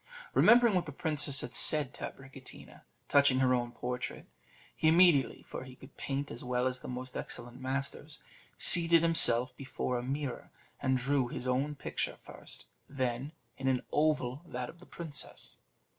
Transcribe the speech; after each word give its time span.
Remembering 0.33 0.73
what 0.73 0.87
the 0.87 0.91
princess 0.91 1.41
had 1.41 1.53
said 1.53 1.93
to 1.93 2.05
Abricotina 2.11 2.81
touching 3.07 3.37
her 3.37 3.53
own 3.53 3.71
portrait, 3.71 4.25
he 4.75 4.87
immediately 4.87 5.43
(for 5.47 5.63
he 5.63 5.75
could 5.75 5.95
paint 5.95 6.31
as 6.31 6.43
well 6.43 6.65
as 6.65 6.79
the 6.79 6.87
most 6.87 7.15
excellent 7.15 7.61
masters) 7.61 8.19
seated 8.57 9.03
himself 9.03 9.55
before 9.55 9.99
a 9.99 10.01
mirror, 10.01 10.49
and 10.81 10.97
drew 10.97 11.27
his 11.27 11.47
own 11.47 11.75
picture 11.75 12.15
first; 12.23 12.65
then, 12.89 13.31
in 13.59 13.67
an 13.67 13.83
oval, 13.91 14.41
that 14.47 14.69
of 14.71 14.79
the 14.79 14.87
princess. 14.87 15.59